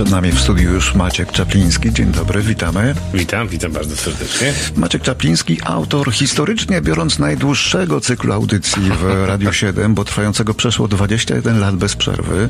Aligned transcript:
Przed 0.00 0.10
nami 0.10 0.32
w 0.32 0.40
studiu 0.40 0.72
już 0.72 0.94
Maciek 0.94 1.32
Czapliński. 1.32 1.92
Dzień 1.92 2.06
dobry, 2.12 2.42
witamy. 2.42 2.94
Witam, 3.14 3.48
witam 3.48 3.72
bardzo 3.72 3.96
serdecznie. 3.96 4.52
Maciek 4.76 5.02
Czapliński, 5.02 5.58
autor 5.64 6.12
historycznie 6.12 6.80
biorąc 6.80 7.18
najdłuższego 7.18 8.00
cyklu 8.00 8.32
audycji 8.32 8.82
w 8.82 9.04
Radiu 9.28 9.52
7, 9.52 9.94
bo 9.94 10.04
trwającego 10.04 10.54
przeszło 10.54 10.88
21 10.88 11.60
lat 11.60 11.76
bez 11.76 11.96
przerwy. 11.96 12.48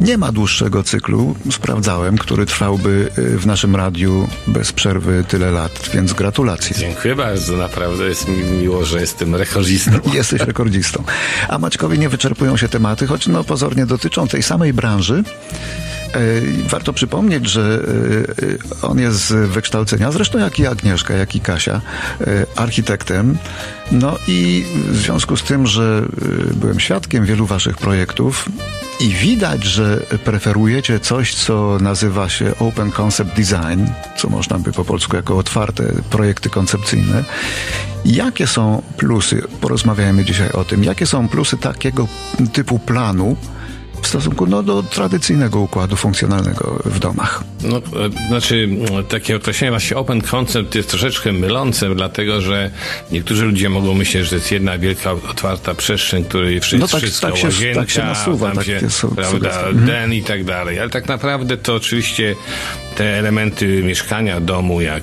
Nie 0.00 0.18
ma 0.18 0.32
dłuższego 0.32 0.82
cyklu, 0.82 1.34
sprawdzałem, 1.50 2.18
który 2.18 2.46
trwałby 2.46 3.08
y, 3.18 3.38
w 3.38 3.46
naszym 3.46 3.76
radiu 3.76 4.28
bez 4.46 4.72
przerwy 4.72 5.24
tyle 5.28 5.50
lat, 5.50 5.90
więc 5.94 6.12
gratulacje. 6.12 6.76
Dziękuję 6.78 7.16
bardzo, 7.16 7.56
naprawdę 7.56 8.04
jest 8.04 8.28
mi 8.28 8.36
miło, 8.36 8.84
że 8.84 9.00
jestem 9.00 9.34
rekordzistą. 9.34 9.92
Jesteś 10.14 10.40
rekordzistą. 10.40 11.04
A 11.48 11.58
Maćkowi 11.58 11.98
nie 11.98 12.08
wyczerpują 12.08 12.56
się 12.56 12.68
tematy, 12.68 13.06
choć 13.06 13.26
no 13.26 13.44
pozornie 13.44 13.86
dotyczą 13.86 14.28
tej 14.28 14.42
samej 14.42 14.72
branży. 14.72 15.24
E, 16.14 16.68
warto 16.68 16.92
przypomnieć, 16.92 17.50
że 17.50 17.80
e, 18.82 18.86
on 18.86 18.98
jest 18.98 19.28
z 19.28 19.50
wykształcenia, 19.50 20.12
zresztą 20.12 20.38
jak 20.38 20.58
i 20.58 20.66
Agnieszka, 20.66 21.14
jak 21.14 21.36
i 21.36 21.40
Kasia, 21.40 21.80
e, 22.20 22.46
architektem. 22.56 23.38
No 23.92 24.16
i 24.28 24.64
w 24.88 24.96
związku 24.96 25.36
z 25.36 25.42
tym, 25.42 25.66
że 25.66 26.02
byłem 26.54 26.80
świadkiem 26.80 27.26
wielu 27.26 27.46
waszych 27.46 27.76
projektów 27.76 28.48
i 29.00 29.08
widać, 29.08 29.64
że 29.64 29.96
preferujecie 30.24 31.00
coś, 31.00 31.34
co 31.34 31.78
nazywa 31.80 32.28
się 32.28 32.52
Open 32.58 32.90
Concept 32.90 33.36
Design, 33.36 33.84
co 34.16 34.28
można 34.28 34.58
by 34.58 34.72
po 34.72 34.84
polsku 34.84 35.16
jako 35.16 35.38
otwarte 35.38 35.84
projekty 36.10 36.50
koncepcyjne. 36.50 37.24
Jakie 38.04 38.46
są 38.46 38.82
plusy, 38.96 39.42
porozmawiajmy 39.60 40.24
dzisiaj 40.24 40.52
o 40.52 40.64
tym, 40.64 40.84
jakie 40.84 41.06
są 41.06 41.28
plusy 41.28 41.56
takiego 41.56 42.08
typu 42.52 42.78
planu, 42.78 43.36
w 44.02 44.06
stosunku 44.06 44.46
no, 44.46 44.62
do 44.62 44.82
tradycyjnego 44.82 45.60
układu 45.60 45.96
funkcjonalnego 45.96 46.82
w 46.84 46.98
domach. 46.98 47.44
No, 47.62 47.76
e, 47.76 48.28
znaczy, 48.28 48.68
takie 49.08 49.36
określenie 49.36 49.70
właśnie 49.70 49.96
open 49.96 50.22
concept 50.22 50.74
jest 50.74 50.88
troszeczkę 50.88 51.32
mylące, 51.32 51.94
dlatego 51.94 52.40
że 52.40 52.70
niektórzy 53.12 53.44
ludzie 53.44 53.68
mogą 53.68 53.94
myśleć, 53.94 54.24
że 54.24 54.30
to 54.30 54.36
jest 54.36 54.52
jedna 54.52 54.78
wielka, 54.78 55.12
otwarta 55.12 55.74
przestrzeń, 55.74 56.24
której 56.24 56.60
wszystko, 56.60 56.86
no 56.86 56.88
tak, 56.88 57.00
wszystko 57.00 57.26
tak 57.26 57.36
się, 57.36 57.46
łazienka, 57.46 57.80
tak 57.80 57.90
się 57.90 58.02
nasuwa, 58.04 58.46
tam 58.46 58.56
tak 58.56 58.66
się, 58.66 58.90
są, 58.90 59.08
prawda, 59.08 59.48
mhm. 59.48 59.86
den 59.86 60.12
i 60.12 60.22
tak 60.22 60.44
dalej. 60.44 60.80
Ale 60.80 60.90
tak 60.90 61.08
naprawdę 61.08 61.56
to 61.56 61.74
oczywiście 61.74 62.36
te 62.94 63.18
elementy 63.18 63.82
mieszkania, 63.82 64.40
domu, 64.40 64.80
jak 64.80 65.02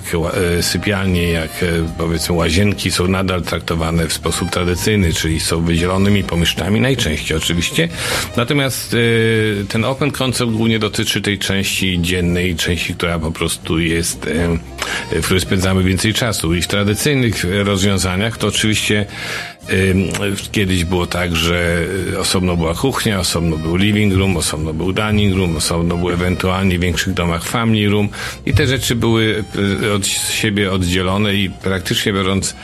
e, 0.58 0.64
sypialnie, 0.64 1.32
jak 1.32 1.52
e, 1.64 1.66
powiedzmy 1.98 2.36
łazienki 2.36 2.92
są 2.92 3.08
nadal 3.08 3.42
traktowane 3.42 4.08
w 4.08 4.14
sposób 4.14 4.50
tradycyjny, 4.50 5.14
czyli 5.14 5.40
są 5.40 5.62
wydzielonymi 5.62 6.24
pomieszczeniami, 6.24 6.82
najczęściej 6.82 7.38
oczywiście. 7.38 7.90
Natomiast 8.38 8.94
e, 8.94 8.98
ten 9.66 9.86
open 9.86 10.12
concept 10.12 10.52
głównie 10.52 10.80
dotyczy 10.80 11.22
tej 11.22 11.40
części 11.40 12.00
dziennej, 12.02 12.56
części, 12.56 12.96
która 12.96 13.20
po 13.20 13.32
prostu 13.32 13.80
jest, 13.80 14.26
w 15.12 15.24
której 15.24 15.42
spędzamy 15.42 15.84
więcej 15.84 16.14
czasu. 16.14 16.56
I 16.56 16.62
w 16.62 16.68
tradycyjnych 16.68 17.46
rozwiązaniach 17.64 18.38
to 18.38 18.48
oczywiście 18.48 19.06
Kiedyś 20.52 20.86
było 20.86 21.08
tak, 21.08 21.36
że 21.36 21.86
osobno 22.20 22.58
była 22.58 22.76
kuchnia, 22.76 23.20
osobno 23.20 23.58
był 23.58 23.76
living 23.76 24.14
room, 24.14 24.38
osobno 24.38 24.74
był 24.74 24.94
dining 24.94 25.36
room, 25.38 25.56
osobno 25.58 25.98
był 25.98 26.10
ewentualnie 26.10 26.78
w 26.78 26.82
większych 26.82 27.14
domach 27.14 27.44
family 27.44 27.90
room 27.90 28.10
i 28.46 28.54
te 28.54 28.68
rzeczy 28.68 28.96
były 28.96 29.44
od 29.96 30.08
siebie 30.08 30.72
oddzielone 30.72 31.36
i 31.36 31.50
praktycznie 31.50 32.14
biorąc 32.14 32.56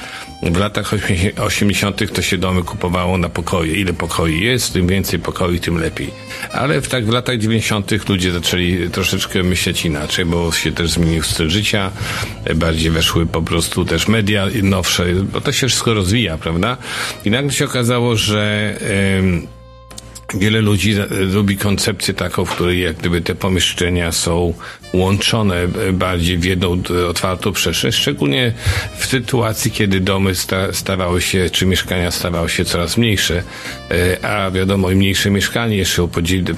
w 0.44 0.58
latach 0.58 0.92
80. 1.38 2.14
to 2.14 2.22
się 2.22 2.38
domy 2.38 2.64
kupowało 2.64 3.18
na 3.18 3.30
pokoje. 3.30 3.74
Ile 3.74 3.94
pokoi 3.94 4.42
jest, 4.42 4.74
tym 4.74 4.88
więcej 4.88 5.20
pokoi, 5.20 5.60
tym 5.60 5.78
lepiej. 5.78 6.12
Ale 6.52 6.82
w, 6.82 6.88
tak 6.88 7.06
w 7.06 7.10
latach 7.10 7.38
90. 7.38 8.10
ludzie 8.10 8.32
zaczęli 8.32 8.90
troszeczkę 8.90 9.44
myśleć 9.44 9.86
inaczej, 9.86 10.26
bo 10.26 10.52
się 10.52 10.72
też 10.72 10.90
zmienił 10.90 11.24
styl 11.24 11.50
życia, 11.50 11.92
bardziej 12.56 12.92
weszły 12.92 13.26
po 13.26 13.42
prostu 13.42 13.86
też 13.86 14.08
media 14.08 14.48
nowsze, 14.64 15.06
bo 15.34 15.42
to 15.42 15.52
się 15.52 15.68
wszystko 15.68 15.94
rozwija, 15.94 16.38
prawda? 16.38 16.78
I 17.26 17.32
nagle 17.32 17.52
się 17.52 17.66
okazało, 17.66 18.16
że 18.16 18.76
Wiele 20.34 20.62
ludzi 20.62 20.96
lubi 21.34 21.58
koncepcję 21.58 22.14
taką, 22.14 22.46
w 22.46 22.52
której 22.52 22.82
jak 22.82 22.96
gdyby 22.96 23.22
te 23.22 23.36
pomieszczenia 23.36 24.12
są 24.12 24.54
łączone 24.94 25.68
bardziej 25.94 26.38
w 26.38 26.44
jedną 26.44 26.82
otwartą 27.10 27.52
przestrzeń, 27.52 27.92
szczególnie 27.92 28.54
w 28.98 29.06
sytuacji, 29.06 29.72
kiedy 29.72 30.00
domy 30.00 30.36
sta 30.36 30.74
stawały 30.74 31.22
się, 31.22 31.50
czy 31.50 31.66
mieszkania 31.66 32.12
stawały 32.12 32.50
się 32.50 32.66
coraz 32.66 32.98
mniejsze, 32.98 33.44
e, 33.92 34.26
a 34.26 34.52
wiadomo, 34.52 34.92
im 34.92 34.98
mniejsze 34.98 35.30
mieszkanie 35.30 35.78
jeszcze 35.78 36.08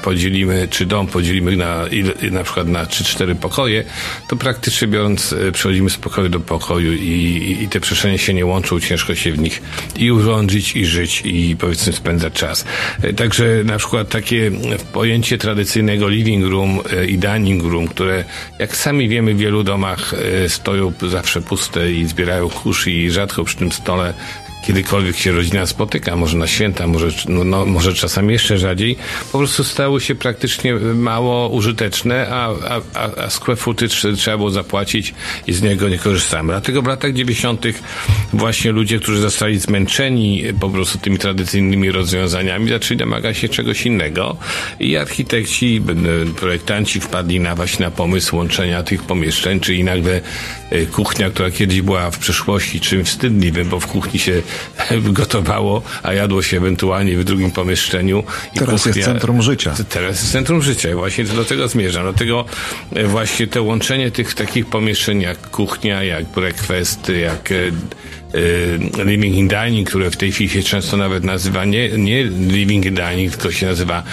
podzielimy, 0.03 0.67
czy 0.71 0.85
dom 0.85 1.07
podzielimy 1.07 1.55
na, 1.55 1.85
na 2.31 2.43
przykład 2.43 2.67
na 2.67 2.85
3-4 2.85 3.35
pokoje, 3.35 3.83
to 4.29 4.35
praktycznie 4.35 4.87
biorąc 4.87 5.33
e, 5.33 5.51
przechodzimy 5.51 5.89
z 5.89 5.97
pokoju 5.97 6.29
do 6.29 6.39
pokoju 6.39 6.93
i, 6.93 7.57
i 7.61 7.67
te 7.67 7.79
przestrzenie 7.79 8.17
się 8.17 8.33
nie 8.33 8.45
łączą, 8.45 8.79
ciężko 8.79 9.15
się 9.15 9.31
w 9.31 9.39
nich 9.39 9.61
i 9.95 10.11
urządzić, 10.11 10.75
i 10.75 10.85
żyć, 10.85 11.21
i 11.25 11.55
powiedzmy 11.59 11.93
spędzać 11.93 12.33
czas. 12.33 12.65
E, 13.01 13.13
także 13.13 13.56
na 13.63 13.77
przykład 13.77 14.09
takie 14.09 14.51
pojęcie 14.93 15.37
tradycyjnego 15.37 16.09
living 16.09 16.45
room 16.45 16.79
i 17.07 17.17
dining 17.17 17.63
room, 17.63 17.87
które 17.87 18.23
jak 18.59 18.75
sami 18.75 19.09
wiemy 19.09 19.33
w 19.33 19.37
wielu 19.37 19.63
domach 19.63 20.13
stoją 20.47 20.93
zawsze 21.09 21.41
puste 21.41 21.91
i 21.91 22.05
zbierają 22.05 22.49
kurz 22.49 22.87
i 22.87 23.11
rzadko 23.11 23.43
przy 23.43 23.57
tym 23.57 23.71
stole 23.71 24.13
kiedykolwiek 24.63 25.17
się 25.17 25.31
rodzina 25.31 25.65
spotyka, 25.65 26.15
może 26.15 26.37
na 26.37 26.47
święta, 26.47 26.87
może, 26.87 27.07
no, 27.29 27.43
no, 27.43 27.65
może 27.65 27.93
czasami 27.93 28.33
jeszcze 28.33 28.57
rzadziej, 28.57 28.95
po 29.31 29.37
prostu 29.37 29.63
stały 29.63 30.01
się 30.01 30.15
praktycznie 30.15 30.75
mało 30.75 31.49
użyteczne, 31.49 32.27
a, 32.29 32.49
a, 32.69 32.81
a, 32.93 33.23
a 33.23 33.29
square 33.29 33.57
footage 33.57 33.95
trzeba 34.17 34.37
było 34.37 34.49
zapłacić 34.49 35.13
i 35.47 35.53
z 35.53 35.61
niego 35.61 35.89
nie 35.89 35.97
korzystamy. 35.97 36.53
Dlatego 36.53 36.81
w 36.81 36.87
latach 36.87 37.13
90. 37.13 37.65
właśnie 38.33 38.71
ludzie, 38.71 38.99
którzy 38.99 39.21
zostali 39.21 39.59
zmęczeni 39.59 40.43
po 40.59 40.69
prostu 40.69 40.97
tymi 40.97 41.17
tradycyjnymi 41.17 41.91
rozwiązaniami, 41.91 42.69
zaczęli 42.69 42.97
domagać 42.97 43.37
się 43.37 43.49
czegoś 43.49 43.85
innego 43.85 44.37
i 44.79 44.97
architekci, 44.97 45.81
projektanci 46.39 46.99
wpadli 46.99 47.39
na 47.39 47.55
właśnie 47.55 47.85
na 47.85 47.91
pomysł 47.91 48.35
łączenia 48.35 48.83
tych 48.83 49.03
pomieszczeń, 49.03 49.59
czyli 49.59 49.83
nagle 49.83 50.21
e, 50.69 50.85
kuchnia, 50.85 51.29
która 51.29 51.51
kiedyś 51.51 51.81
była 51.81 52.11
w 52.11 52.19
przeszłości 52.19 52.79
czymś 52.79 53.07
wstydliwym, 53.07 53.69
bo 53.69 53.79
w 53.79 53.87
kuchni 53.87 54.19
się 54.19 54.41
gotowało, 55.19 55.81
a 56.03 56.13
jadło 56.13 56.41
się 56.41 56.57
ewentualnie 56.57 57.17
w 57.17 57.23
drugim 57.23 57.51
pomieszczeniu. 57.51 58.23
I 58.55 58.59
teraz 58.59 58.83
kuchnia, 58.83 58.95
jest 58.95 59.09
centrum 59.09 59.41
życia. 59.41 59.75
Teraz 59.89 60.19
jest 60.19 60.31
centrum 60.31 60.61
życia 60.61 60.89
i 60.89 60.93
właśnie 60.93 61.23
do 61.23 61.45
tego 61.45 61.67
zmierzam. 61.67 62.03
Dlatego 62.03 62.45
e, 62.95 63.03
właśnie 63.03 63.47
to 63.47 63.63
łączenie 63.63 64.11
tych 64.11 64.33
takich 64.33 64.65
pomieszczeń 64.65 65.21
jak 65.21 65.49
kuchnia, 65.49 66.03
jak 66.03 66.25
breakfast, 66.25 67.11
jak 67.21 67.51
e, 67.51 67.55
living 69.05 69.35
in 69.35 69.47
dining, 69.47 69.89
które 69.89 70.11
w 70.11 70.17
tej 70.17 70.31
chwili 70.31 70.49
się 70.49 70.63
często 70.63 70.97
nawet 70.97 71.23
nazywa 71.23 71.65
nie, 71.65 71.89
nie 71.89 72.23
living 72.23 72.85
in 72.85 72.95
dining, 72.95 73.31
tylko 73.31 73.51
się 73.51 73.65
nazywa 73.65 74.03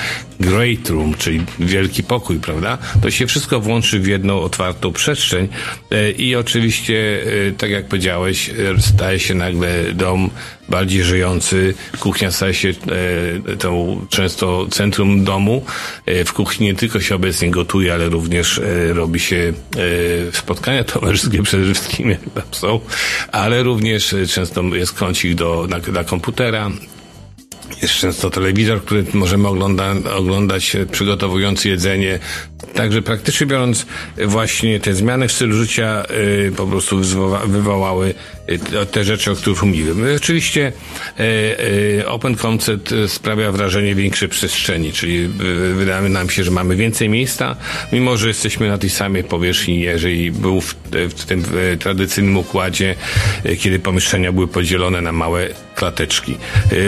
great 0.41 0.89
room, 0.89 1.15
czyli 1.15 1.41
wielki 1.59 2.03
pokój, 2.03 2.41
prawda? 2.41 2.79
To 3.03 3.11
się 3.11 3.27
wszystko 3.27 3.61
włączy 3.61 4.01
w 4.01 4.07
jedną 4.07 4.41
otwartą 4.41 4.93
przestrzeń 4.93 5.49
i 6.19 6.37
oczywiście, 6.37 7.25
tak 7.59 7.71
jak 7.71 7.87
powiedziałeś, 7.87 8.51
staje 8.79 9.19
się 9.19 9.35
nagle 9.35 9.85
dom 9.95 10.31
bardziej 10.69 11.05
żyjący. 11.05 11.75
Kuchnia 12.01 12.31
staje 12.31 12.55
się 12.55 12.69
e, 12.69 13.57
tą 13.57 14.01
często 14.11 14.67
centrum 14.71 15.25
domu. 15.25 15.65
E, 16.07 16.25
w 16.25 16.33
kuchni 16.33 16.67
nie 16.67 16.75
tylko 16.75 17.01
się 17.01 17.15
obecnie 17.15 17.51
gotuje, 17.51 17.95
ale 17.95 18.09
również 18.09 18.59
e, 18.59 18.93
robi 18.93 19.21
się 19.21 19.53
e, 20.29 20.33
spotkania 20.33 20.85
towarzyskie 20.95 21.43
przede 21.43 21.75
wszystkim, 21.75 22.11
jak 22.11 22.21
tam 22.35 22.45
są, 22.51 22.81
ale 23.33 23.63
również 23.63 24.13
e, 24.13 24.27
często 24.27 24.63
jest 24.63 24.93
kącik 24.93 25.35
do, 25.35 25.67
na, 25.71 25.93
na 25.93 26.05
komputera, 26.05 26.71
jest 27.83 27.95
często 27.95 28.31
telewizor, 28.31 28.85
który 28.85 29.05
możemy 29.15 29.49
ogląda, 29.49 29.95
oglądać 30.17 30.77
e, 30.77 30.87
przygotowując 30.87 31.65
jedzenie. 31.65 32.19
Także 32.75 33.03
praktycznie 33.03 33.47
biorąc 33.47 33.87
właśnie 34.27 34.81
te 34.81 34.95
zmiany 34.95 35.29
w 35.29 35.33
stylu 35.33 35.57
życia 35.57 36.05
y, 36.49 36.53
po 36.57 36.67
prostu 36.67 37.01
wywołały 37.47 38.15
te 38.91 39.05
rzeczy, 39.05 39.31
o 39.31 39.35
których 39.35 39.63
mówiłem. 39.63 40.05
Oczywiście 40.17 40.73
Open 42.07 42.35
Concept 42.35 42.95
sprawia 43.09 43.53
wrażenie 43.53 43.95
większej 43.95 44.29
przestrzeni, 44.29 44.93
czyli 44.93 45.29
wydaje 45.75 46.09
nam 46.09 46.31
się, 46.31 46.45
że 46.45 46.51
mamy 46.51 46.77
więcej 46.77 47.09
miejsca, 47.09 47.57
mimo 47.93 48.17
że 48.17 48.29
jesteśmy 48.29 48.69
na 48.69 48.79
tej 48.79 48.91
samej 48.91 49.25
powierzchni, 49.25 49.81
jeżeli 49.81 50.33
był 50.33 50.61
w, 50.61 50.75
tym 51.27 51.45
tradycyjnym 51.79 52.37
układzie, 52.37 52.95
kiedy 53.59 53.79
pomieszczenia 53.79 54.33
były 54.33 54.49
podzielone 54.49 55.01
na 55.01 55.13
małe 55.13 55.49
klateczki. 55.75 56.37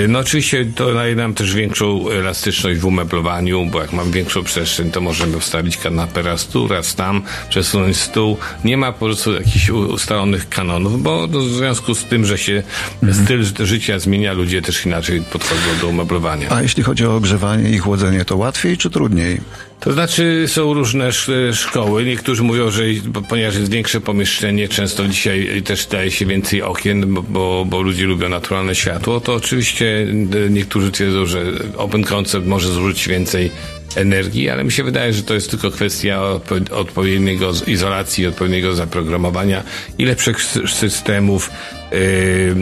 No 0.09 0.19
oczywiście 0.19 0.67
to 0.75 0.95
daje 0.95 1.17
nam 1.17 1.35
też 1.35 1.55
większą 1.55 2.11
elastyczność 2.11 2.81
w 2.81 2.85
umeblowaniu, 2.85 3.67
bo 3.67 3.81
jak 3.81 3.93
mam 3.93 4.11
większą 4.11 4.45
przestrzeń, 4.45 4.91
to 4.91 5.01
możemy 5.01 5.41
wstawić 5.41 5.77
kanapę 5.77 6.23
raz 6.23 6.47
tu, 6.47 6.69
raz 6.69 6.95
tam, 6.95 7.23
przesunąć 7.49 7.97
stół. 7.97 8.37
Nie 8.65 8.77
ma 8.77 8.93
po 8.93 9.07
prostu 9.07 9.33
jakichś 9.33 9.71
ustalonych 9.71 10.49
kanonów, 10.49 11.03
bo 11.03 11.29
w 11.29 11.43
związku 11.43 11.95
z 11.95 12.05
tym, 12.05 12.27
że 12.27 12.39
się 12.39 12.63
mhm. 13.03 13.25
styl 13.25 13.67
życia 13.67 13.99
zmienia, 13.99 14.33
ludzie 14.33 14.63
też 14.63 14.87
inaczej 14.87 15.23
podchodzą 15.33 15.63
do 15.81 15.89
umeblowania. 15.89 16.51
A 16.51 16.63
jeśli 16.63 16.83
chodzi 16.83 17.07
o 17.07 17.17
ogrzewanie 17.17 17.71
i 17.71 17.79
chłodzenie, 17.79 18.25
to 18.25 18.37
łatwiej 18.37 18.79
czy 18.79 18.91
trudniej? 18.91 19.41
To 19.81 19.93
znaczy 19.93 20.45
są 20.47 20.75
różne 20.75 21.11
szkoły. 21.53 22.05
Niektórzy 22.05 22.43
mówią, 22.43 22.71
że 22.71 22.83
ponieważ 23.29 23.55
jest 23.55 23.71
większe 23.71 24.01
pomieszczenie, 24.01 24.69
często 24.69 25.09
dzisiaj 25.09 25.63
też 25.65 25.87
daje 25.87 26.11
się 26.11 26.27
więcej 26.27 26.63
okien, 26.63 27.15
bo, 27.15 27.23
bo, 27.23 27.65
bo 27.65 27.83
ludzie 27.83 28.05
lubią 28.05 28.29
naturalne 28.29 28.75
światło, 28.77 29.21
to 29.21 29.35
oczywiście 29.35 30.07
niektórzy 30.51 30.91
twierdzą, 30.91 31.27
że 31.27 31.43
open 31.77 32.05
concept 32.05 32.47
może 32.47 32.69
zużyć 32.69 33.09
więcej 33.09 33.51
energii, 33.97 34.51
ale 34.51 34.65
mi 34.65 34.73
się 34.73 34.85
wydaje, 34.85 35.13
że 35.13 35.23
to 35.23 35.35
jest 35.35 35.51
tylko 35.51 35.71
kwestia 35.71 36.23
odpowiedniego 36.71 37.53
izolacji, 37.67 38.27
odpowiedniego 38.27 38.75
zaprogramowania 38.75 39.63
i 39.99 40.05
lepszych 40.05 40.43
systemów 40.69 41.51
yy, 41.93 41.99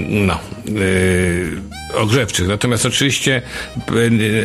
no, 0.09 0.39
yy, 0.67 1.95
ogrzewczych. 1.95 2.49
Natomiast 2.49 2.87
oczywiście 2.87 3.43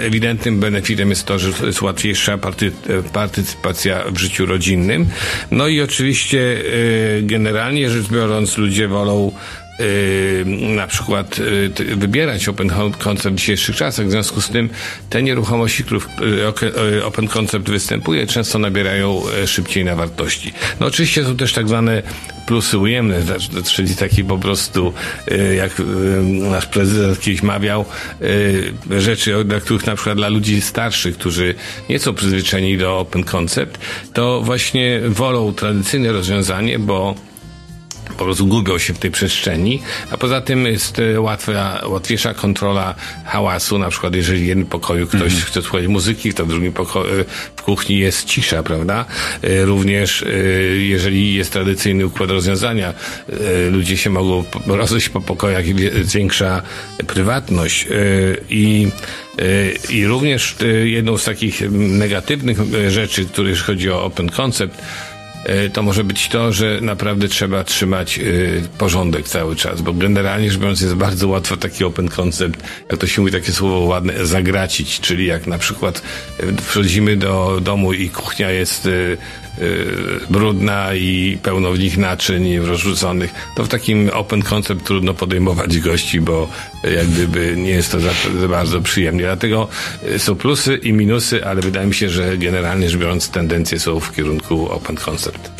ewidentnym 0.06 0.60
benefitem 0.60 1.10
jest 1.10 1.25
to, 1.25 1.39
że 1.39 1.51
jest 1.66 1.81
łatwiejsza 1.81 2.38
party, 2.38 2.71
partycypacja 3.13 4.04
w 4.12 4.18
życiu 4.18 4.45
rodzinnym. 4.45 5.07
No 5.51 5.68
i 5.68 5.81
oczywiście 5.81 6.38
yy, 6.38 7.24
generalnie 7.24 7.89
rzecz 7.89 8.07
biorąc 8.07 8.57
ludzie 8.57 8.88
wolą 8.88 9.31
na 10.75 10.87
przykład 10.87 11.37
yy, 11.79 11.95
wybierać 11.95 12.47
Open 12.47 12.69
Concept 12.99 13.35
w 13.35 13.39
dzisiejszych 13.39 13.75
czasach. 13.75 14.07
W 14.07 14.11
związku 14.11 14.41
z 14.41 14.49
tym 14.49 14.69
te 15.09 15.23
nieruchomości, 15.23 15.83
których 15.83 16.07
yy, 16.93 17.05
Open 17.05 17.27
Concept 17.27 17.69
występuje, 17.69 18.27
często 18.27 18.59
nabierają 18.59 19.21
szybciej 19.45 19.85
na 19.85 19.95
wartości. 19.95 20.53
No 20.79 20.85
oczywiście 20.85 21.23
są 21.23 21.37
też 21.37 21.53
tak 21.53 21.67
zwane 21.67 22.03
plusy 22.45 22.77
ujemne, 22.77 23.21
czyli 23.65 23.95
taki 23.95 24.23
po 24.23 24.37
prostu, 24.37 24.93
jak 25.57 25.71
nasz 26.23 26.65
prezydent 26.65 27.19
kiedyś 27.19 27.43
mawiał, 27.43 27.85
rzeczy, 28.99 29.43
dla 29.45 29.59
których 29.59 29.85
na 29.85 29.95
przykład 29.95 30.17
dla 30.17 30.29
ludzi 30.29 30.61
starszych, 30.61 31.17
którzy 31.17 31.55
nie 31.89 31.99
są 31.99 32.13
przyzwyczajeni 32.13 32.77
do 32.77 32.99
Open 32.99 33.23
Concept, 33.23 33.79
to 34.13 34.41
właśnie 34.41 35.01
wolą 35.07 35.53
tradycyjne 35.53 36.11
rozwiązanie, 36.11 36.79
bo 36.79 37.15
po 38.19 38.25
prostu 38.25 38.48
gubią 38.48 38.77
się 38.77 38.94
w 38.94 39.00
tej 39.00 39.12
przestrzeni, 39.12 39.81
a 40.12 40.18
poza 40.18 40.42
tym 40.42 40.66
jest 40.66 41.00
e, 41.00 41.21
łatwa, 41.21 41.81
łatwiejsza 41.88 42.33
kontrola 42.33 42.95
hałasu, 43.25 43.77
na 43.77 43.89
przykład 43.89 44.16
jeżeli 44.16 44.44
w 44.44 44.45
jednym 44.45 44.68
pokoju 44.68 45.07
ktoś 45.07 45.33
mm. 45.33 45.45
chce 45.45 45.62
słuchać 45.62 45.88
muzyki, 45.88 46.33
to 46.33 46.45
w 46.45 46.50
drugim 46.50 46.74
pokoju, 46.74 47.21
e, 47.21 47.25
w 47.56 47.62
kuchni 47.62 47.98
jest 47.98 48.25
cisza, 48.25 48.63
prawda? 48.63 49.06
E, 49.42 49.66
również 49.66 50.25
jeżeli 50.77 51.33
jest 51.33 51.54
tradycyjny 51.54 52.06
układ 52.06 52.30
rozwiązania, 52.30 52.94
ludzie 53.71 53.98
się 53.98 54.10
mogą 54.10 54.44
rozejść 54.68 55.10
po 55.10 55.21
pokojach 55.21 55.68
i 55.68 55.75
zwiększa 56.04 56.62
prywatność 57.07 57.88
i 58.50 58.88
i 59.89 60.06
również 60.06 60.56
jedną 60.83 61.18
z 61.18 61.24
takich 61.24 61.71
negatywnych 61.71 62.57
rzeczy, 62.88 63.25
które 63.25 63.56
chodzi 63.56 63.92
o 63.92 64.04
open 64.04 64.30
concept, 64.30 64.81
to 65.74 65.83
może 65.83 66.03
być 66.03 66.27
to, 66.27 66.53
że 66.53 66.80
naprawdę 66.81 67.27
trzeba 67.27 67.63
trzymać 67.63 68.19
e, 68.19 68.21
porządek 68.77 69.27
cały 69.27 69.56
czas, 69.56 69.81
bo 69.81 69.94
generalnie 69.94 70.51
rzecz 70.51 70.59
biorąc 70.59 70.81
jest 70.81 70.95
bardzo 70.95 71.27
łatwo 71.27 71.57
taki 71.57 71.83
open 71.83 72.09
concept, 72.09 72.63
jak 72.91 73.00
to 73.00 73.07
się 73.07 73.21
mówi 73.21 73.33
takie 73.33 73.51
słowo 73.51 73.80
ładne, 73.80 74.25
zagracić, 74.25 75.00
czyli 75.00 75.25
jak 75.25 75.47
na 75.47 75.57
przykład 75.57 76.01
e, 76.39 76.62
wchodzimy 76.62 77.18
do 77.18 77.59
domu 77.62 77.94
i 77.94 78.09
kuchnia 78.09 78.51
jest 78.51 78.88
brudna 80.29 80.94
i 80.94 81.38
pełno 81.44 81.71
w 81.71 81.79
nich 81.79 81.97
naczyń 81.97 82.57
rozrzuconych, 82.57 83.33
to 83.56 83.63
w 83.63 83.67
takim 83.67 84.09
open 84.13 84.41
concept 84.41 84.83
trudno 84.83 85.13
podejmować 85.13 85.79
gości, 85.79 86.21
bo 86.21 86.50
jak 86.95 87.07
gdyby 87.07 87.53
nie 87.57 87.69
jest 87.69 87.91
to 87.91 88.00
za, 88.00 88.09
bardzo 88.50 88.81
przyjemnie. 88.81 89.23
Dlatego 89.23 89.67
są 90.17 90.35
plusy 90.35 90.75
i 90.75 90.94
minusy, 90.94 91.45
ale 91.45 91.61
wydaje 91.61 91.88
mi 91.88 91.94
się, 91.94 92.09
że 92.09 92.38
generalnie 92.38 92.89
rzecz 92.89 93.00
biorąc 93.00 93.29
tendencje 93.29 93.79
są 93.79 94.00
w 94.00 94.15
kierunku 94.15 94.69
open 94.71 94.95
concept. 94.95 95.51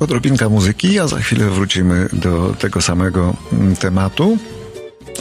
Odrobinka 0.00 0.48
muzyki, 0.48 0.98
a 0.98 1.08
za 1.08 1.18
chwilę 1.18 1.50
wrócimy 1.50 2.08
do 2.12 2.54
tego 2.58 2.80
samego 2.80 3.34
mm, 3.52 3.76
tematu, 3.76 4.38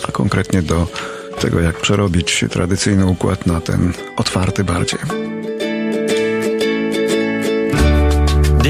a 0.07 0.11
konkretnie 0.11 0.61
do 0.61 0.87
tego, 1.39 1.59
jak 1.59 1.81
przerobić 1.81 2.45
tradycyjny 2.49 3.05
układ 3.05 3.45
na 3.45 3.61
ten 3.61 3.93
otwarty 4.17 4.63
bardziej. 4.63 5.30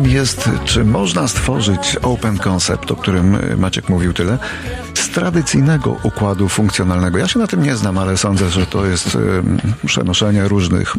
pytaniem 0.00 0.16
jest, 0.16 0.50
czy 0.64 0.84
można 0.84 1.28
stworzyć 1.28 1.96
open 2.02 2.38
concept, 2.38 2.90
o 2.90 2.96
którym 2.96 3.36
Maciek 3.58 3.88
mówił 3.88 4.12
tyle, 4.12 4.38
z 5.10 5.12
tradycyjnego 5.12 5.96
układu 6.02 6.48
funkcjonalnego. 6.48 7.18
Ja 7.18 7.28
się 7.28 7.38
na 7.38 7.46
tym 7.46 7.62
nie 7.62 7.76
znam, 7.76 7.98
ale 7.98 8.16
sądzę, 8.16 8.50
że 8.50 8.66
to 8.66 8.86
jest 8.86 9.18
przenoszenie 9.86 10.48
różnych 10.48 10.94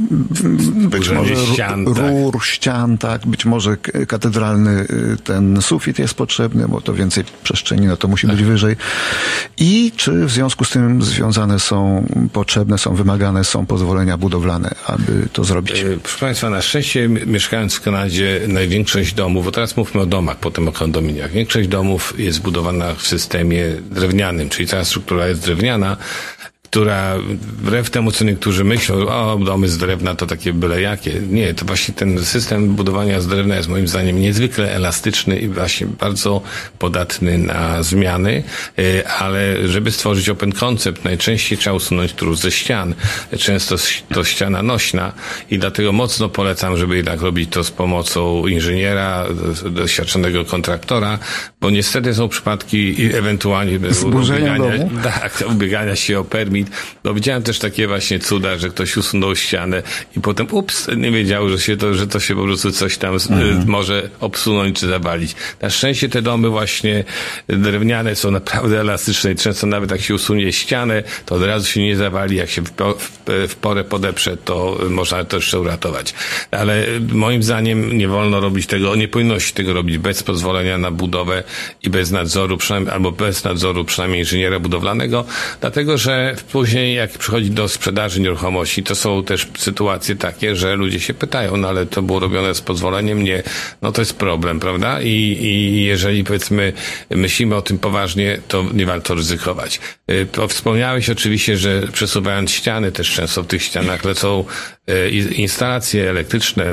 być 0.90 1.10
może 1.10 1.36
ścian, 1.36 1.86
rur, 1.86 2.34
tak. 2.34 2.44
ścian, 2.44 2.98
tak, 2.98 3.28
być 3.28 3.46
może 3.46 3.78
katedralny 4.08 4.72
y, 4.82 5.18
ten 5.24 5.62
sufit 5.62 6.00
jest 6.00 6.14
potrzebny, 6.14 6.68
bo 6.68 6.82
to 6.82 6.94
więcej 6.94 7.24
przestrzeni, 7.44 7.88
no 7.88 7.98
to 7.98 8.08
musi 8.08 8.28
tak. 8.28 8.36
być 8.36 8.46
wyżej. 8.46 8.76
I 9.58 9.92
czy 9.96 10.26
w 10.26 10.32
związku 10.32 10.66
z 10.66 10.70
tym 10.70 11.04
związane 11.04 11.60
są, 11.60 12.06
potrzebne 12.34 12.78
są, 12.78 12.96
wymagane 12.96 13.44
są 13.44 13.66
pozwolenia 13.66 14.18
budowlane, 14.18 14.76
aby 14.86 15.28
to 15.34 15.44
zrobić? 15.44 15.80
E, 15.80 15.98
proszę 16.04 16.20
Państwa, 16.20 16.50
na 16.50 16.62
szczęście 16.62 17.08
mieszkając 17.08 17.76
w 17.76 17.82
Kanadzie, 17.82 18.42
największość 18.48 19.14
domów, 19.14 19.46
bo 19.46 19.52
teraz 19.52 19.78
mówmy 19.78 20.02
o 20.02 20.06
domach, 20.06 20.38
potem 20.38 20.68
o 20.68 20.72
kondominiach, 20.72 21.32
większość 21.32 21.68
domów 21.68 22.14
jest 22.18 22.38
zbudowana 22.38 22.96
w 22.96 23.02
systemie 23.08 23.66
drewnianym, 24.02 24.50
czyli 24.50 24.68
cała 24.68 24.84
struktura 24.86 25.28
jest 25.28 25.42
drewniana, 25.42 25.98
która 26.72 27.18
wbrew 27.18 27.90
temu, 27.90 28.12
co 28.12 28.26
niektórzy 28.26 28.64
myślą, 28.64 28.96
o, 28.96 29.38
domy 29.38 29.70
z 29.70 29.78
drewna 29.78 30.16
to 30.16 30.28
takie 30.28 30.54
byle 30.54 30.82
jakie. 30.82 31.22
Nie, 31.30 31.54
to 31.54 31.66
właśnie 31.66 31.94
ten 31.94 32.26
system 32.26 32.76
budowania 32.76 33.22
z 33.22 33.28
drewna 33.28 33.56
jest 33.56 33.70
moim 33.70 33.88
zdaniem 33.88 34.22
niezwykle 34.22 34.72
elastyczny 34.72 35.40
i 35.40 35.48
właśnie 35.48 35.88
bardzo 35.88 36.42
podatny 36.80 37.38
na 37.38 37.84
zmiany, 37.84 38.44
e, 38.80 39.08
ale 39.08 39.68
żeby 39.68 39.92
stworzyć 39.92 40.30
open 40.30 40.52
concept, 40.52 41.06
najczęściej 41.06 41.58
trzeba 41.58 41.76
usunąć 41.76 42.14
trus 42.14 42.40
ze 42.40 42.52
ścian. 42.52 42.94
Często 43.38 43.76
to 44.14 44.24
ściana 44.24 44.64
nośna 44.64 45.14
i 45.50 45.60
dlatego 45.60 45.92
mocno 45.92 46.30
polecam, 46.30 46.78
żeby 46.78 46.96
jednak 46.98 47.22
robić 47.22 47.50
to 47.50 47.64
z 47.64 47.72
pomocą 47.72 48.48
inżyniera, 48.48 49.26
doświadczonego 49.72 50.46
kontraktora, 50.46 51.20
bo 51.62 51.70
niestety 51.70 52.14
są 52.14 52.30
przypadki 52.30 52.96
ewentualnie 53.14 53.80
ubiegania, 54.06 54.72
tak, 55.04 55.44
ubiegania 55.48 55.96
się 55.96 56.20
o 56.20 56.24
permit 56.24 56.61
no 57.04 57.14
widziałem 57.14 57.44
też 57.44 57.60
takie 57.60 57.88
właśnie 57.88 58.20
cuda, 58.20 58.58
że 58.58 58.70
ktoś 58.70 58.98
usunął 58.98 59.36
ścianę 59.36 59.84
i 60.18 60.22
potem 60.22 60.48
ups, 60.52 60.88
nie 60.98 61.12
wiedział, 61.12 61.50
że 61.50 61.60
się 61.60 61.78
to, 61.78 61.94
że 61.94 62.08
to 62.08 62.20
się 62.20 62.36
po 62.36 62.44
prostu 62.44 62.72
coś 62.72 62.98
tam 62.98 63.14
mhm. 63.14 63.68
może 63.68 64.10
obsunąć 64.20 64.80
czy 64.80 64.88
zawalić. 64.88 65.36
Na 65.62 65.70
szczęście 65.70 66.10
te 66.10 66.22
domy 66.22 66.50
właśnie 66.50 67.04
drewniane 67.48 68.16
są 68.16 68.32
naprawdę 68.32 68.80
elastyczne 68.80 69.32
i 69.32 69.36
często 69.36 69.68
nawet 69.68 69.92
jak 69.92 70.02
się 70.02 70.16
usunie 70.16 70.54
ścianę, 70.54 71.04
to 71.26 71.36
od 71.36 71.44
razu 71.44 71.66
się 71.66 71.82
nie 71.82 71.96
zawali. 71.96 72.36
Jak 72.36 72.50
się 72.50 72.62
w, 73.48 73.56
porę 73.56 73.84
podeprze, 73.84 74.38
to 74.38 74.78
można 74.90 75.26
to 75.26 75.38
jeszcze 75.38 75.60
uratować. 75.60 76.14
Ale 76.52 76.86
moim 77.14 77.44
zdaniem 77.44 77.98
nie 77.98 78.08
wolno 78.08 78.40
robić 78.40 78.68
tego, 78.68 78.96
nie 78.96 79.08
powinno 79.08 79.40
się 79.40 79.54
tego 79.54 79.74
robić 79.74 79.98
bez 79.98 80.24
pozwolenia 80.24 80.78
na 80.78 80.92
budowę 80.92 81.44
i 81.84 81.90
bez 81.90 82.12
nadzoru, 82.12 82.58
albo 82.92 83.12
bez 83.12 83.44
nadzoru 83.44 83.86
przynajmniej 83.86 84.20
inżyniera 84.20 84.60
budowlanego, 84.60 85.26
dlatego 85.62 85.98
że 85.98 86.36
w 86.38 86.44
później 86.52 86.96
jak 86.96 87.12
przychodzi 87.12 87.50
do 87.50 87.68
sprzedaży 87.68 88.22
nieruchomości, 88.22 88.84
to 88.84 88.96
są 88.96 89.24
też 89.24 89.48
sytuacje 89.58 90.16
takie, 90.16 90.56
że 90.56 90.76
ludzie 90.76 91.00
się 91.00 91.14
pytają, 91.14 91.58
no 91.58 91.68
ale 91.68 91.86
to 91.86 92.02
było 92.02 92.20
robione 92.20 92.56
z 92.56 92.62
pozwoleniem, 92.62 93.24
nie, 93.24 93.44
no 93.82 93.92
to 93.92 94.02
jest 94.02 94.14
problem, 94.14 94.60
prawda? 94.60 95.02
I, 95.02 95.38
i 95.42 95.84
jeżeli 95.84 96.24
powiedzmy 96.24 96.74
myślimy 97.10 97.56
o 97.56 97.62
tym 97.62 97.80
poważnie, 97.80 98.40
to 98.48 98.66
nie 98.74 98.86
warto 98.86 99.14
ryzykować. 99.14 99.80
Y, 100.12 100.28
wspomniałeś 100.48 101.10
oczywiście, 101.10 101.58
że 101.58 101.88
przesuwając 101.94 102.52
ściany, 102.52 102.92
też 102.92 103.12
często 103.12 103.44
w 103.44 103.48
tych 103.48 103.64
ścianach 103.64 104.06
lecą 104.06 104.46
instalacje 105.36 106.10
elektryczne, 106.10 106.66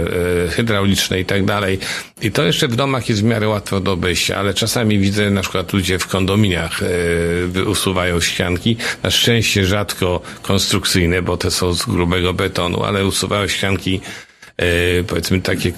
y, 0.46 0.50
hydrauliczne 0.50 1.20
i 1.20 1.24
tak 1.24 1.44
dalej. 1.44 1.78
I 2.22 2.30
to 2.30 2.44
jeszcze 2.44 2.68
w 2.68 2.76
domach 2.76 3.08
jest 3.08 3.20
w 3.20 3.24
miarę 3.24 3.48
łatwo 3.48 3.80
do 3.80 3.92
obejścia, 3.92 4.36
ale 4.36 4.54
czasami 4.54 4.98
widzę 4.98 5.30
na 5.30 5.40
przykład 5.40 5.72
ludzie 5.72 5.98
w 5.98 6.06
kondominiach 6.06 6.80
usuwają 7.66 8.20
ścianki. 8.20 8.76
Na 9.02 9.10
szczęście 9.10 9.64
rzadko 9.64 10.20
konstrukcyjne, 10.42 11.22
bo 11.22 11.36
te 11.36 11.50
są 11.50 11.74
z 11.74 11.86
grubego 11.86 12.34
betonu, 12.34 12.82
ale 12.82 13.06
usuwają 13.06 13.48
ścianki 13.48 14.00
E, 14.58 15.04
powiedzmy 15.04 15.40
takie, 15.40 15.72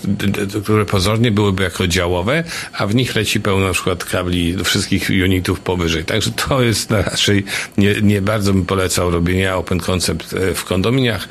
które 0.63 0.87
pozornie 0.87 1.31
byłyby 1.31 1.63
jako 1.63 1.87
działowe, 1.87 2.45
a 2.73 2.87
w 2.87 2.95
nich 2.95 3.15
leci 3.15 3.41
pełno 3.41 3.67
na 3.67 3.73
przykład 3.73 4.05
kabli 4.05 4.55
do 4.55 4.65
wszystkich 4.65 5.11
unitów 5.25 5.61
powyżej. 5.61 6.05
Także 6.05 6.31
to 6.31 6.63
jest 6.63 6.91
raczej, 6.91 7.45
nie, 7.79 7.95
nie 8.03 8.23
bardzo 8.23 8.53
bym 8.53 8.67
polecał 8.67 9.11
robienia 9.11 9.57
open 9.57 9.81
concept 9.81 10.33
e, 10.33 10.55
w 10.55 10.65
kondominiach. 10.65 11.29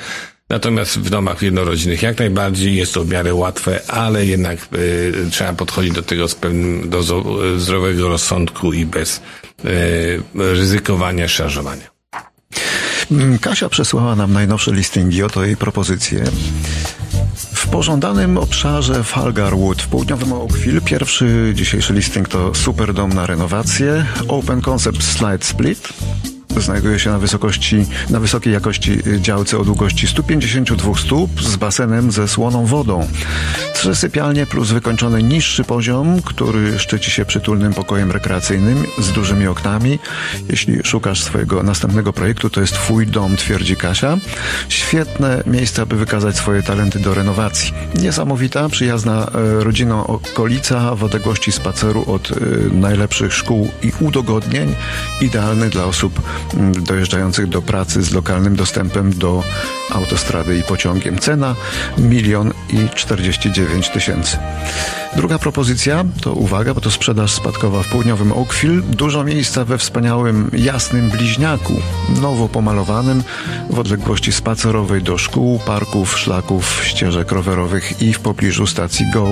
Natomiast 0.49 0.99
w 0.99 1.09
domach 1.09 1.41
jednorodzinnych 1.41 2.01
jak 2.01 2.19
najbardziej 2.19 2.75
jest 2.75 2.93
to 2.93 3.03
w 3.03 3.09
miarę 3.09 3.33
łatwe, 3.33 3.81
ale 3.87 4.25
jednak 4.25 4.59
y, 4.75 5.13
trzeba 5.31 5.53
podchodzić 5.53 5.93
do 5.93 6.03
tego 6.03 6.27
z 6.27 6.35
pewnym 6.35 6.89
dozą 6.89 7.37
zdrowego 7.57 8.09
rozsądku 8.09 8.73
i 8.73 8.85
bez 8.85 9.21
y, 9.65 10.21
ryzykowania, 10.35 11.27
szarżowania. 11.27 11.89
Kasia 13.41 13.69
przesłała 13.69 14.15
nam 14.15 14.33
najnowsze 14.33 14.71
listingi, 14.71 15.23
oto 15.23 15.45
jej 15.45 15.57
propozycje. 15.57 16.23
W 17.53 17.67
pożądanym 17.67 18.37
obszarze 18.37 19.03
Falgarwood 19.03 19.81
w 19.81 19.87
południowym 19.87 20.33
Oakville 20.33 20.81
pierwszy 20.81 21.51
dzisiejszy 21.55 21.93
listing 21.93 22.27
to 22.27 22.55
super 22.55 22.93
dom 22.93 23.13
na 23.13 23.25
renowację, 23.25 24.05
Open 24.27 24.61
Concept 24.61 25.03
Slide 25.03 25.45
Split, 25.45 25.89
Znajduje 26.57 26.99
się 26.99 27.09
na 27.09 27.19
wysokości, 27.19 27.85
na 28.09 28.19
wysokiej 28.19 28.53
jakości 28.53 28.97
działce 29.21 29.57
o 29.57 29.65
długości 29.65 30.07
152 30.07 30.95
stóp 30.95 31.41
z 31.41 31.55
basenem 31.55 32.11
ze 32.11 32.27
słoną 32.27 32.65
wodą. 32.65 33.07
Trzy 33.73 33.95
sypialnie 33.95 34.45
plus 34.45 34.71
wykończony 34.71 35.23
niższy 35.23 35.63
poziom, 35.63 36.21
który 36.21 36.79
szczyci 36.79 37.11
się 37.11 37.25
przytulnym 37.25 37.73
pokojem 37.73 38.11
rekreacyjnym 38.11 38.83
z 38.97 39.11
dużymi 39.11 39.47
oknami. 39.47 39.99
Jeśli 40.49 40.83
szukasz 40.83 41.23
swojego 41.23 41.63
następnego 41.63 42.13
projektu, 42.13 42.49
to 42.49 42.61
jest 42.61 42.73
Twój 42.73 43.07
dom, 43.07 43.35
twierdzi 43.37 43.75
Kasia. 43.75 44.17
Świetne 44.69 45.43
miejsce, 45.45 45.81
aby 45.81 45.95
wykazać 45.95 46.35
swoje 46.35 46.63
talenty 46.63 46.99
do 46.99 47.13
renowacji. 47.13 47.73
Niesamowita, 47.95 48.69
przyjazna 48.69 49.27
e, 49.27 49.63
rodziną 49.63 50.07
okolica 50.07 50.95
w 50.95 51.03
odległości 51.03 51.51
spaceru 51.51 52.03
od 52.07 52.31
e, 52.31 52.35
najlepszych 52.71 53.33
szkół 53.33 53.69
i 53.83 53.91
udogodnień, 53.99 54.75
idealny 55.21 55.69
dla 55.69 55.85
osób 55.85 56.21
dojeżdżających 56.81 57.47
do 57.47 57.61
pracy 57.61 58.03
z 58.03 58.11
lokalnym 58.11 58.55
dostępem 58.55 59.13
do 59.13 59.43
autostrady 59.91 60.57
i 60.57 60.63
pociągiem. 60.63 61.19
Cena 61.19 61.55
milion 61.97 62.53
i 62.69 62.89
49 62.95 63.89
tysięcy. 63.89 64.37
Druga 65.15 65.39
propozycja 65.39 66.05
to 66.21 66.33
uwaga, 66.33 66.73
bo 66.73 66.81
to 66.81 66.91
sprzedaż 66.91 67.31
spadkowa 67.31 67.83
w 67.83 67.87
południowym 67.87 68.31
Oakville. 68.31 68.81
Dużo 68.81 69.23
miejsca 69.23 69.65
we 69.65 69.77
wspaniałym, 69.77 70.51
jasnym 70.53 71.09
bliźniaku, 71.09 71.73
nowo 72.21 72.49
pomalowanym 72.49 73.23
w 73.69 73.79
odległości 73.79 74.31
spacerowej 74.31 75.01
do 75.01 75.17
szkół, 75.17 75.59
parków, 75.59 76.19
szlaków, 76.19 76.81
ścieżek 76.83 77.31
rowerowych 77.31 78.01
i 78.01 78.13
w 78.13 78.19
pobliżu 78.19 78.67
stacji 78.67 79.05
GO 79.13 79.29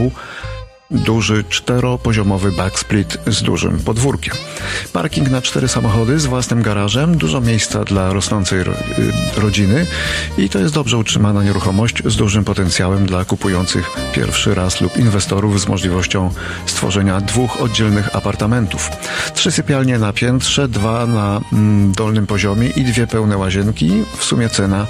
duży 0.92 1.44
czteropoziomowy 1.50 2.52
backsplit 2.52 3.18
z 3.28 3.42
dużym 3.42 3.80
podwórkiem. 3.80 4.36
Parking 4.94 5.30
na 5.30 5.42
cztery 5.42 5.68
samochody 5.68 6.20
z 6.20 6.26
własnym 6.26 6.62
garażem, 6.62 7.18
dużo 7.18 7.42
miejsca 7.42 7.84
dla 7.84 8.14
rosnącej 8.14 8.64
ro 8.64 8.74
y, 8.74 9.42
rodziny 9.42 9.86
i 10.38 10.50
to 10.50 10.60
jest 10.60 10.74
dobrze 10.74 10.98
utrzymana 10.98 11.44
nieruchomość 11.44 12.04
z 12.06 12.16
dużym 12.16 12.44
potencjałem 12.44 13.06
dla 13.06 13.26
kupujących 13.26 13.90
pierwszy 14.14 14.56
raz 14.56 14.82
lub 14.82 14.98
inwestorów 14.98 15.62
z 15.62 15.68
możliwością 15.68 16.34
stworzenia 16.66 17.22
dwóch 17.22 17.62
oddzielnych 17.62 18.16
apartamentów. 18.16 18.90
Trzy 19.34 19.52
sypialnie 19.52 20.00
na 20.00 20.14
piętrze, 20.14 20.68
dwa 20.68 21.06
na 21.06 21.42
mm, 21.54 21.92
dolnym 21.92 22.28
poziomie 22.28 22.70
i 22.70 22.84
dwie 22.84 23.08
pełne 23.08 23.38
łazienki. 23.38 23.92
W 24.18 24.24
sumie 24.24 24.50
cena 24.50 24.88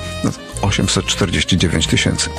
849 0.61 1.87
tysięcy. 1.87 2.29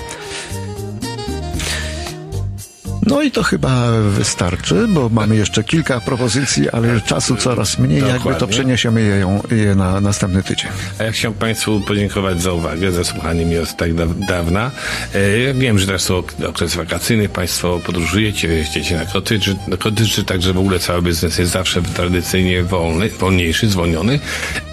No 3.08 3.22
i 3.22 3.30
to 3.30 3.42
chyba 3.42 3.90
wystarczy, 4.00 4.86
bo 4.88 5.08
mamy 5.08 5.36
jeszcze 5.36 5.64
kilka 5.64 6.00
propozycji, 6.00 6.70
ale 6.70 7.00
czasu 7.00 7.36
coraz 7.36 7.78
mniej, 7.78 8.00
Dokładnie. 8.00 8.24
jakby 8.24 8.40
to 8.40 8.46
przeniesiemy 8.46 9.02
je, 9.02 9.56
je 9.56 9.74
na 9.74 10.00
następny 10.00 10.42
tydzień. 10.42 10.70
A 10.98 11.04
ja 11.04 11.12
chciałem 11.12 11.38
Państwu 11.38 11.80
podziękować 11.80 12.42
za 12.42 12.52
uwagę, 12.52 12.92
za 12.92 13.04
słuchanie 13.04 13.46
mnie 13.46 13.62
od 13.62 13.76
tak 13.76 13.90
dawna. 14.28 14.70
E, 15.14 15.38
ja 15.38 15.54
wiem, 15.54 15.78
że 15.78 15.86
teraz 15.86 16.02
są 16.02 16.22
okres 16.48 16.74
wakacyjny, 16.74 17.28
Państwo 17.28 17.80
podróżujecie, 17.86 18.48
jeździcie 18.48 18.96
na 19.68 19.76
kotydży, 19.76 20.24
także 20.24 20.52
w 20.52 20.58
ogóle 20.58 20.78
cały 20.78 21.02
biznes 21.02 21.38
jest 21.38 21.52
zawsze 21.52 21.82
tradycyjnie 21.82 22.62
wolny, 22.62 23.08
wolniejszy, 23.08 23.68
zwolniony, 23.68 24.20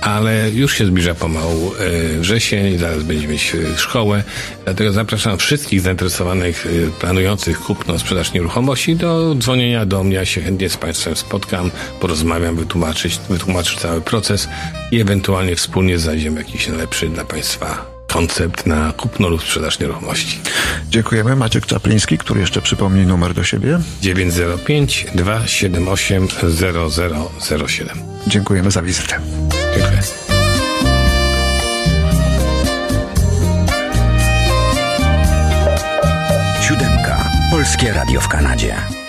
ale 0.02 0.52
już 0.52 0.78
się 0.78 0.86
zbliża 0.86 1.16
pomału 1.16 1.72
e, 2.16 2.20
wrzesień, 2.20 2.78
zaraz 2.78 3.04
będziemy 3.04 3.34
mieć 3.34 3.56
e, 3.56 3.78
szkołę, 3.78 4.24
dlatego 4.64 4.92
zapraszam 4.92 5.38
wszystkich 5.38 5.82
zainteresowanych, 5.82 6.68
planujących 7.00 7.60
kupno, 7.60 8.00
sprzedaż 8.00 8.25
sprzedaż 8.26 8.34
nieruchomości, 8.34 8.96
do 8.96 9.36
dzwonienia 9.36 9.86
do 9.86 10.04
mnie. 10.04 10.16
Ja 10.16 10.26
się 10.26 10.42
chętnie 10.42 10.70
z 10.70 10.78
Państwem 10.78 11.16
spotkam, 11.16 11.72
porozmawiam, 12.00 12.56
wytłumaczyć, 12.56 13.20
wytłumaczę 13.30 13.80
cały 13.80 14.02
proces 14.02 14.48
i 14.92 15.02
ewentualnie 15.02 15.56
wspólnie 15.56 16.00
znajdziemy 16.00 16.42
jakiś 16.42 16.68
najlepszy 16.68 17.10
dla 17.10 17.26
Państwa 17.26 17.86
koncept 18.08 18.66
na 18.66 18.92
kupno 18.92 19.30
lub 19.30 19.42
sprzedaż 19.42 19.80
nieruchomości. 19.80 20.40
Dziękujemy. 20.90 21.36
Maciek 21.36 21.66
Czapliński, 21.66 22.18
który 22.18 22.40
jeszcze 22.40 22.62
przypomni 22.62 23.06
numer 23.06 23.34
do 23.34 23.44
siebie. 23.44 23.80
905 24.02 25.06
278 25.16 26.28
0007. 27.40 27.98
Dziękujemy 28.28 28.72
za 28.72 28.82
wizytę. 28.82 29.20
Dziękuję. 29.76 30.25
Polskie 37.66 37.94
Radio 37.94 38.22
w 38.22 38.28
Kanadzie. 38.28 39.05